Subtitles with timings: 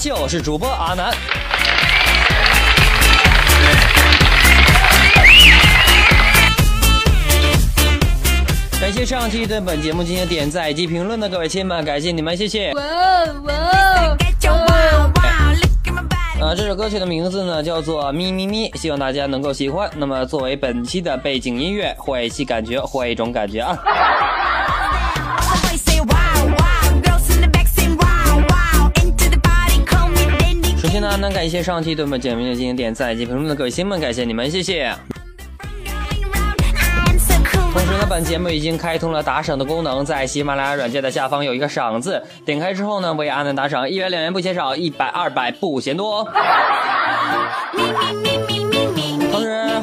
[0.00, 1.12] 本期的笑话大咖秀，是主播阿南。
[8.80, 12.72] 感谢上期对本节目进行点赞以及评论的各位亲们，感谢你们，谢谢。
[12.72, 12.82] 哇
[13.44, 13.54] 哇
[16.40, 19.90] 啊，这首歌曲的名字呢叫做《咪咪咪》，希望大家能够喜欢。
[19.96, 23.78] 那么作为本期的背景音乐，换一期感觉，换一种感觉啊。
[31.10, 34.94] 呢，那感谢上期对我们节目进行点赞以及评论的各位亲们，感谢你们，谢谢。
[37.72, 46.26] 同时呢，本节目已经开通了打赏的功能，在喜马拉雅软件的下方有一个赏字，点开之后呢，为阿南打赏，一元两元不嫌少，一百二百不嫌多。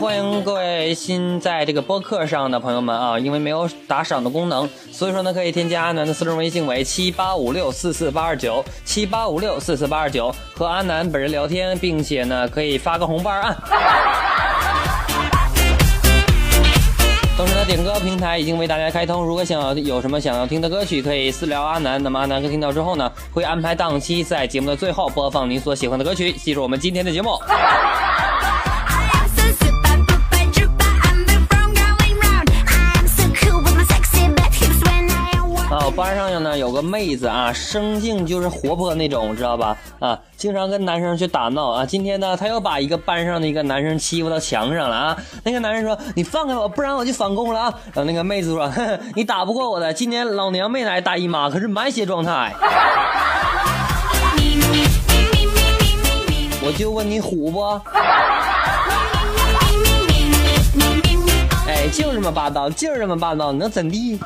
[0.07, 13.53] 欢迎各位新在这个播客上的朋友们啊，因为没有打赏的功能，所以说呢，可以添加阿南的私人微信为七八五六四四八二九七八五六四四八二九，和阿南本人聊天，并且呢，可以发个红包啊。
[17.35, 19.25] 同时呢，点歌平台已经为大家开通。
[19.25, 22.01] 如果想要有什么想要听的歌曲，可以私聊阿南。
[22.01, 26.31] 那么阿南哥听到之后呢，会安排档期在节目的最后播放您所喜欢的歌曲。
[26.31, 27.37] 记住我们今天的节目。
[35.97, 39.75] 班上呢有个妹子啊，生性就是活泼那种，知道吧？
[39.97, 41.83] 啊，经常跟男生去打闹啊。
[41.83, 45.17] 今天呢，她又把一个班上的一个男生欺负到墙上了啊。
[45.43, 48.71] 那个男生说：“你放开我，不然我就反攻了啊。”然后那个妹子说
[49.15, 52.53] ：“你打不过我的，今天老娘没来大姨妈，可是满血状态。”
[56.61, 57.81] 我就问你虎不？
[61.67, 64.19] 哎，就这么霸道，就这么霸道，你能怎地？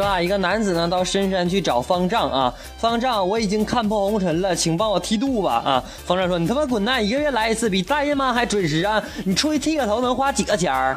[0.00, 5.84] 说啊，一个男子呢到深山去找方丈啊，方丈我已经看破红尘了，请帮我剃度吧啊！
[6.06, 9.02] 方丈说你他妈滚蛋，一个月来一次比大姨妈还准时啊！
[9.26, 10.96] 你出去剃个头能花几个钱儿？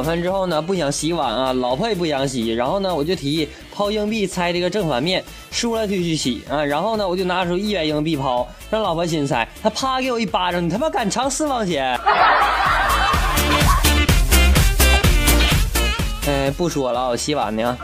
[0.00, 12.00] 晚饭之后呢，不想洗碗啊，老婆也不想洗，然后呢，我就提议抛硬币猜这个正反面，输了就去洗啊，然后呢，我就拿出一元硬币抛，让老婆先猜，她啪给我一巴掌，你他妈敢藏私房钱？
[16.26, 17.76] 哎，不说了，我洗碗呢。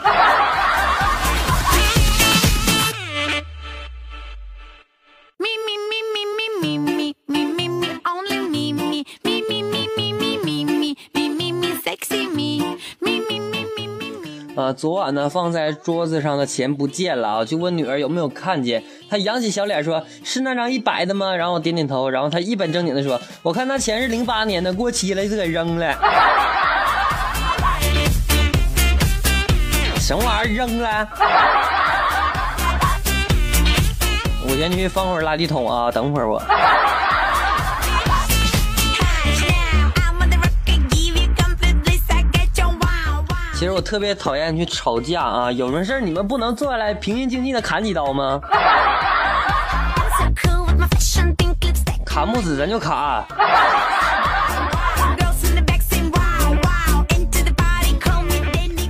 [14.56, 18.82] 啊，昨晚呢放在桌子上的钱不见了啊，就问女儿有没有看见。
[19.10, 25.94] 她扬起小脸说：“是那张一百的吗？”然后我点点头，然后她一本正经的说：“我看那钱是零八年的，过期了就给扔了。”
[30.00, 31.08] 什么玩意儿扔了？
[34.48, 36.40] 我先去放会儿垃圾桶啊，等会儿我。
[43.56, 45.50] 其实我特别讨厌去吵架啊！
[45.50, 48.38] 有什么事儿你们不能坐下来平心静气的砍几刀吗？
[52.04, 53.24] 砍不死咱就砍。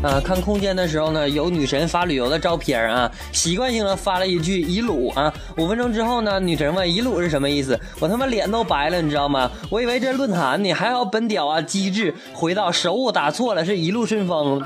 [0.06, 5.32] 啊，看空间的时候呢，有女神发旅游的照片啊，习惯性的发了一句一路啊。
[5.56, 7.78] 五分钟之后呢，女神问一路是什么意思？
[7.98, 9.50] 我他妈脸都白了，你知道吗？
[9.68, 14.62] 我以为这论坛呢，还好本屌啊，机智回到手误打错了，是一路顺风。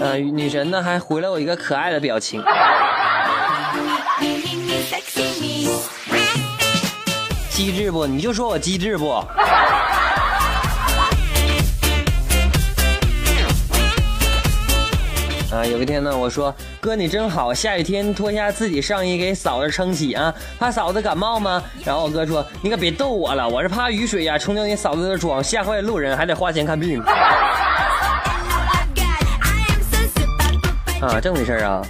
[0.00, 2.42] 呃，女神呢还回了我一个可爱的表情。
[7.48, 8.04] 机智不？
[8.04, 9.22] 你就说我机智不？
[15.54, 21.62] 啊，有一天呢，我说哥你真好，下雨天脱下自己上衣给嫂子撑起啊，怕嫂子感冒吗？
[21.84, 27.00] 然后我哥说你可别逗我了，我是怕雨水呀冲掉你嫂子的妆，吓坏路人，还得花钱看病。
[31.00, 31.80] 啊，这么回事啊？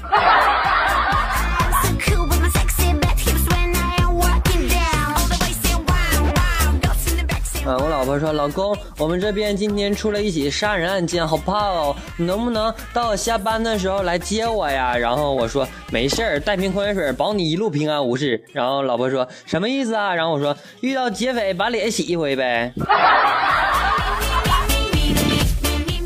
[8.14, 14.96] 我说，老公，我们这边今天出了一起杀人案件，好怕哦，你能不能到我下班的时候来接我呀？
[14.96, 18.40] 然后我说没事儿，带瓶矿泉水，保你一路平安无事。
[18.52, 20.14] 然后老婆说什么意思啊？
[20.14, 22.72] 然后我说遇到劫匪把脸洗一回呗。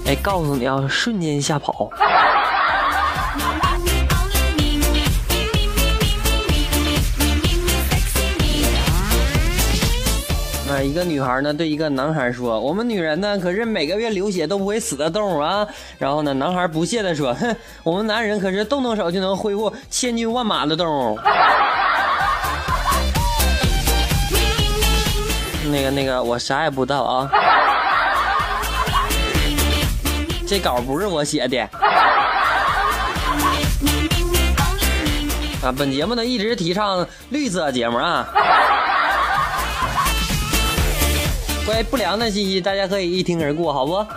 [0.06, 1.90] 哎，告诉你啊，瞬间吓跑。
[10.82, 15.66] 一个女孩呢对一个男孩说：“我们女人呢可是每个月流血都不会死的动物啊。”
[15.98, 21.19] 然后呢，男孩不屑地说：“哼，我们男人可是动动手就能恢复千军万马的动物。”
[25.70, 27.30] 那个那个，我啥也不知道啊，
[30.46, 31.60] 这稿不是我写的。
[35.60, 38.26] 啊，本节目呢一直提倡绿色节目啊。
[41.82, 44.04] 不良的信息，大家可以一听而过，好不？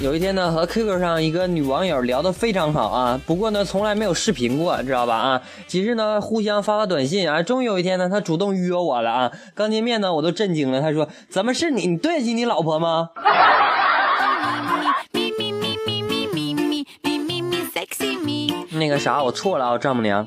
[0.00, 5.16] 有一天呢，和 QQ 上一个女网友聊得非常好啊，不过呢，从来没有视频过，知道吧？
[5.16, 9.32] 啊，几日呢，互相发发短信啊，终于有一天呢，她主动约我了啊。
[9.56, 10.80] 刚见面呢，我都震惊了。
[10.80, 11.88] 她说：“怎么是你？
[11.88, 13.10] 你对得起你老婆吗？”
[18.70, 20.24] 那个啥，我错了啊，丈母娘。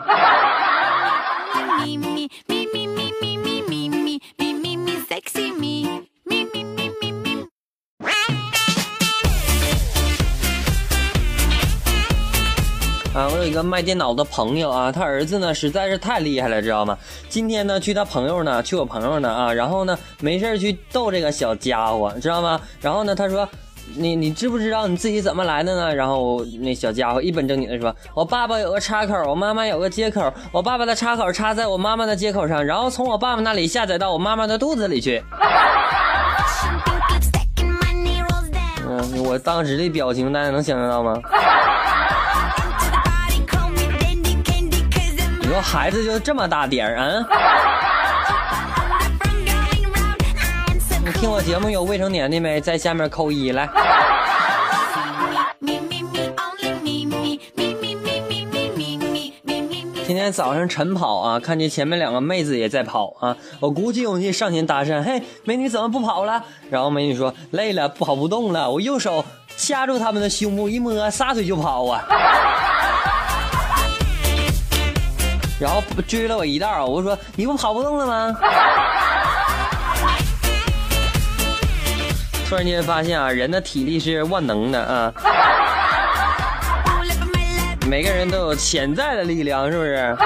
[13.41, 16.95] 有一个卖电脑的朋友啊，他儿子呢实在是太厉害了，知道吗？
[17.27, 22.61] 今天呢去他朋友呢，去我朋友呢啊，然后呢没事去逗这个小家伙，知道吗？
[22.81, 23.49] 然后呢他说，
[23.95, 25.95] 你你知不知道你自己怎么来的呢？
[25.95, 35.23] 然后那小家伙一本正经的说，我爸爸有个插口，我妈妈有个接口，我爸爸的插口插在我妈妈的接口上，然后从我爸爸那里下载到我妈妈的肚子里去。
[38.87, 41.19] 嗯，我当时的表情大家能想象到吗？
[45.51, 47.27] 说孩子就这么大点儿啊？
[51.03, 52.61] 你听我节目有未成年的没？
[52.61, 53.69] 在下面扣一来。
[60.07, 66.41] 今天早上晨跑啊，看见前面两个妹子也在跑啊，我鼓起勇气上前搭讪，嘿，美女怎么不跑了？
[66.69, 68.71] 然后美女说累了，跑不动了。
[68.71, 69.25] 我右手
[69.57, 72.01] 掐住他们的胸部一摸，撒腿就跑啊。
[75.61, 78.35] 然后追了我一道，我说你不跑不动了吗？
[82.49, 85.13] 突然间发现啊，人的体力是万能的啊，
[87.87, 90.17] 每个人都有潜在的力量，是不是？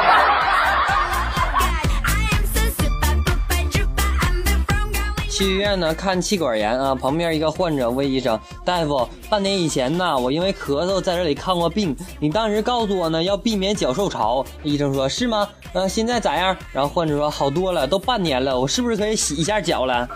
[5.36, 15.46] 去医院呢看气管炎啊，旁边一个患者问医生：“大夫，半年以前呢，我因为咳嗽在这里看过病，你当时告诉我呢要避免脚受潮。”医生说：“是吗？
[15.74, 20.08] 呃，现在咋样？”然后患者说：“好多了，都半年了，我是不是可以洗一下脚了？”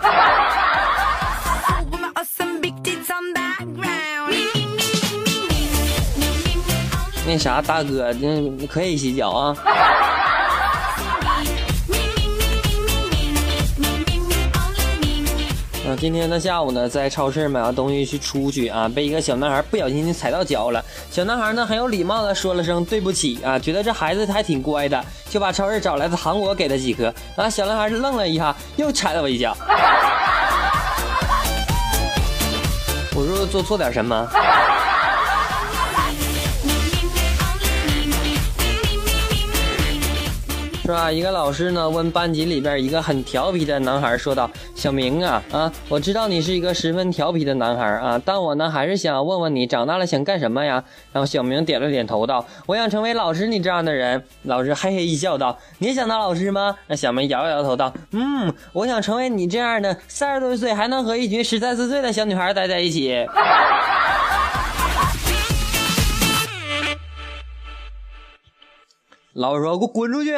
[7.26, 9.54] 那啥，大哥，那可以洗脚啊。
[15.96, 20.84] 今天的下午呢，在超市买完东西去出去啊，被一个小男孩不小心踩到脚了。
[21.10, 27.12] 小男孩呢很有礼貌的说了声对不起啊，觉得这孩子还挺乖的，就把超市找来的糖果给他几颗。
[27.36, 29.56] 啊，小男孩愣了一下，又踩了我一脚。
[33.14, 34.28] 我说做错点什么？
[40.90, 41.12] 是吧？
[41.12, 50.82] 一个老师呢问班级里边一个很调皮的男孩说道：“小明啊啊，我知道你是一个十分调皮的男孩啊，但我呢还是想问问你，长大了想干什么呀？”
[51.14, 63.24] 然后小明点了点头道：“我想成为老师你这样的人。”老师嘿嘿一笑道：“你也想当老师吗？”那小明摇摇头道：“嗯，我想成为你这样的三十多岁还能和一群十三四岁的小女孩待在一起。
[69.34, 70.34] ”老师说：“给我滚出去！”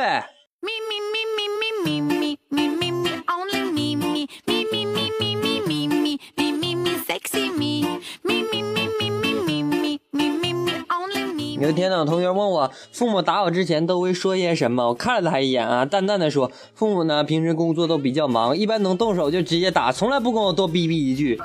[11.61, 21.41] 有一天呢，同学问我父母打我之前都会说些什么，我看了他一眼啊，淡淡的说：“父母呢平时工作都比较忙，一般能动手就直接打，从来不跟我多逼逼一句。”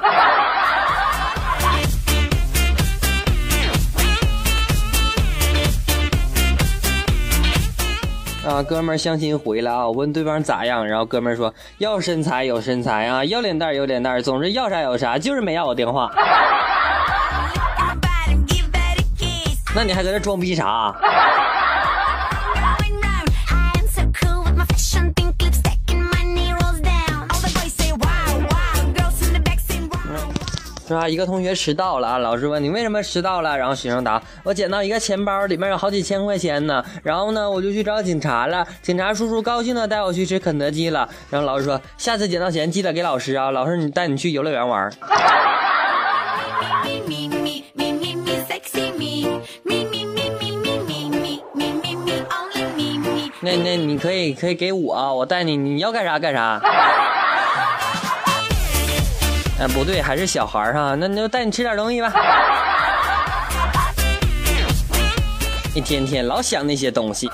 [8.57, 16.11] 啊，哥们儿相亲回来啊，我问对方咋样，然后哥们儿说要身材有身材啊，要脸蛋有脸蛋，总之要啥有啥，就是没要我电话。
[19.75, 20.91] 那你还搁这装逼啥？
[30.87, 31.07] 是吧？
[31.09, 36.81] 一个同学迟到了啊，老师问你为什么迟到了，然后学生答：我捡到一个钱包，里面有好几千块钱呢。
[37.03, 41.09] 然后呢，我就去找警察了，警察叔叔高兴的带我去吃肯德基了。
[41.29, 44.89] 然后老师说：下次捡到钱记得给老师啊，老师你带你去游乐园玩。
[53.41, 56.61] 那那你可以可以给我，我带你，你要干啥干啥。
[59.67, 62.13] 哎，不对，还是小孩哈，那就带你吃点东西吧。
[65.75, 67.29] 一天天老想那些东西。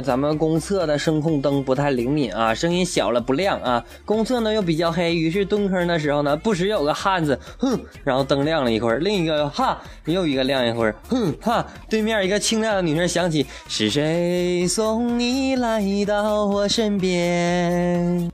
[0.00, 3.84] 咱们公厕的声控灯不太灵敏啊，声音小了不亮啊。
[4.04, 18.29] 公厕呢又比较黑，于是蹲坑的时候呢，不时有个汉子哼，然后灯亮了一会儿，另一个哈，又一个亮一会儿，哼哈，对面一个清亮的女生响起：“是谁送你来到我身边？”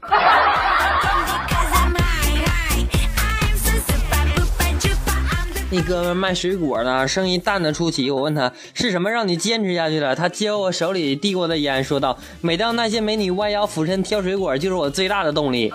[5.76, 8.10] 那哥们卖水果呢，生意淡的出奇。
[8.10, 15.70] 我问他是什么让你坚持下去的，他接过我手里递过的烟，说道：“每当那些美女弯腰俯身挑水果，就是我最大的动力。”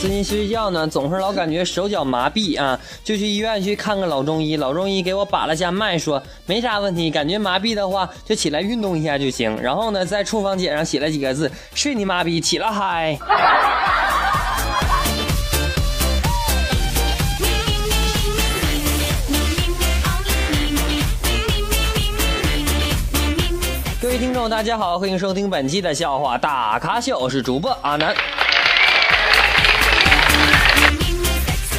[0.00, 4.56] 最近睡觉呢，总是老感觉手脚麻痹啊，就去医院去看个老中医。
[4.56, 9.54] 老中医给我把了下脉，说没啥问题，感觉麻痹的话就起来运动一下就行。
[9.60, 13.18] 然后呢，在处方笺上写了几个字：睡你妈逼，起了嗨。
[24.00, 28.14] 各位听众，大家好，欢迎收听本期的笑话大咖秀，我是主播阿南。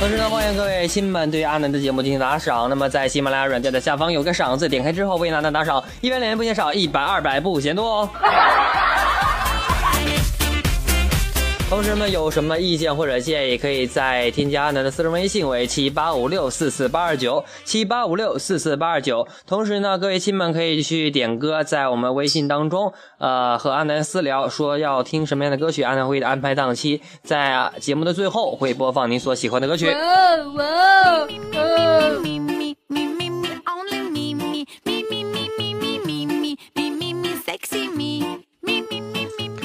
[0.02, 2.68] 同时呢，欢迎各位亲们对阿南的节目进行打赏。
[2.68, 8.10] 那么在喜马拉雅软件的下方有个赏字，点开之后为阿南打赏，一百两元不嫌少，一百二百不嫌多哦。
[11.72, 19.26] 同学们，有什么意见或者建议，可以在添加阿南的私人微信为七八五六四四八二九七八五六四四八二九。
[19.48, 29.96] 同时呢，各位亲们可以去点歌，在我们微信当中，呃，和阿南私聊，说要听什么样的歌曲，阿南会安排档期，在节目的最后会播放您所喜欢的歌曲。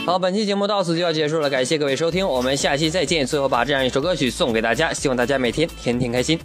[0.07, 3.27] 好，本期节目到此就要结束了，感谢各位收听，我们下期再见。
[3.27, 6.39] 最后把这样一首歌曲送给大家，希望大家每天天天开心。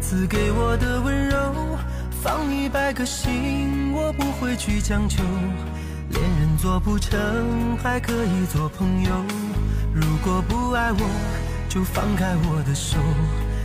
[0.00, 1.36] 赐给我的温柔。
[2.22, 5.22] 放一百个心，我不会去强求。
[6.10, 9.10] 恋人做不成，还可以做朋友。
[9.92, 11.00] 如果不爱我，
[11.68, 12.98] 就放开我的手。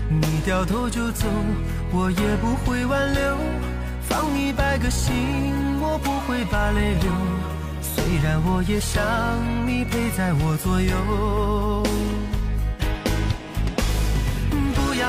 [0.10, 1.26] 你掉头就走，
[1.92, 3.38] 我也不会挽留。
[4.02, 5.14] 放一百个心，
[5.80, 7.12] 我不会把泪流。
[7.82, 9.02] 虽然我也想
[9.66, 11.91] 你陪在我左右。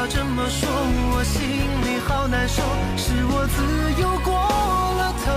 [0.03, 0.69] 要这么说，
[1.15, 1.41] 我心
[1.87, 2.61] 里好难受，
[2.97, 3.63] 是我自
[4.03, 5.31] 由过了头。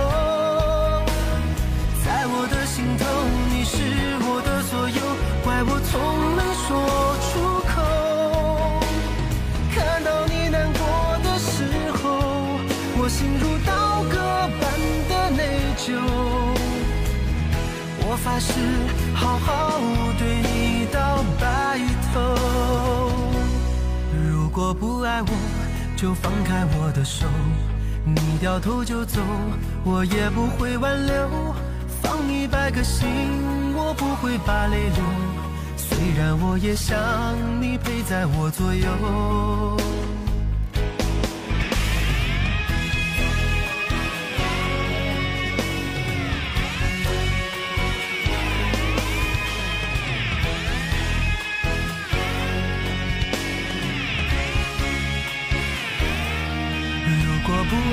[2.04, 3.06] 在我的心头，
[3.54, 3.78] 你是
[4.26, 5.00] 我的所有，
[5.44, 5.94] 怪我从
[6.34, 6.66] 没说
[7.22, 8.82] 出口。
[9.72, 10.82] 看到你难过
[11.22, 11.62] 的时
[12.02, 12.58] 候，
[12.98, 14.18] 我心如刀割
[14.58, 14.64] 般
[15.08, 15.94] 的内疚。
[18.00, 18.50] 我发誓
[19.14, 19.78] 好好
[20.18, 21.78] 对你到白
[22.12, 23.05] 头。
[24.56, 25.28] 如果不爱我，
[25.98, 27.26] 就放开我的手。
[28.06, 29.20] 你掉头就走，
[29.84, 31.54] 我也不会挽留。
[32.00, 33.06] 放一百个心，
[33.76, 35.04] 我不会把泪流。
[35.76, 36.96] 虽然我也想
[37.60, 39.76] 你陪在我左右。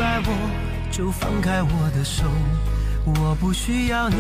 [0.04, 2.26] 爱我就放开我的手
[3.06, 4.16] 我不需要你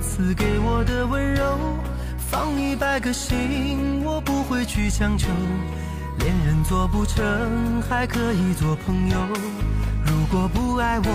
[0.00, 1.58] 赐给我的温柔
[2.16, 5.28] 放一百个心我不会去强求。
[6.18, 9.18] 恋人做不成还可以做朋友。
[10.04, 11.06] 如果不爱我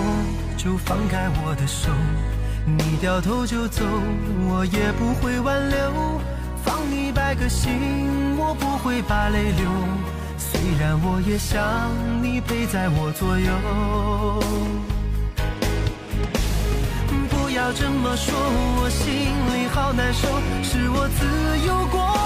[0.56, 1.90] 就放开我的手。
[2.64, 3.84] 你掉头就走
[4.48, 6.20] 我也不会挽留。
[6.62, 9.68] 放一百个心我不会把泪流。
[10.40, 11.92] 虽然我也想
[12.22, 14.40] 你陪在我左右。
[17.28, 18.34] 不要这么说
[18.80, 19.06] 我心
[19.52, 20.26] 里好难受
[20.62, 22.19] 是我自由过。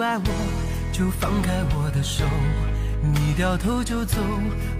[0.00, 0.24] 不爱我
[0.94, 2.24] 就放开我的手
[3.02, 4.16] 你掉头就走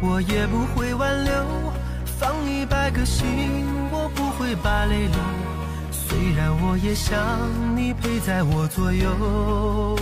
[0.00, 1.35] 我也不会挽留
[2.07, 5.21] 放一百个心我不会把泪流
[5.93, 7.19] 虽然我也想
[7.77, 9.95] 你陪在我左右